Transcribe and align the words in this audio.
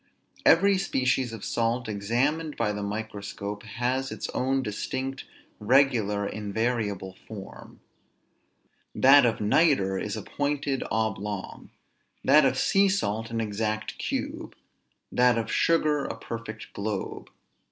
Every 0.47 0.79
species 0.79 1.31
of 1.31 1.45
salt, 1.45 1.87
examined 1.87 2.57
by 2.57 2.71
the 2.71 2.81
microscope, 2.81 3.61
has 3.61 4.11
its 4.11 4.29
own 4.29 4.63
distinct, 4.63 5.25
regular, 5.59 6.25
invariable 6.25 7.15
form. 7.27 7.81
That 8.95 9.27
of 9.27 9.39
nitre 9.39 9.99
is 10.01 10.17
a 10.17 10.23
pointed 10.23 10.81
oblong; 10.89 11.69
that 12.23 12.45
of 12.45 12.57
sea 12.57 12.89
salt 12.89 13.29
an 13.29 13.39
exact 13.39 13.99
cube; 13.99 14.55
that 15.11 15.37
of 15.37 15.51
sugar 15.51 16.05
a 16.05 16.17
perfect 16.17 16.73
globe. 16.73 17.29